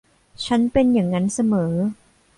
[0.45, 1.73] ฉันเป็นยังงั้นเสมอ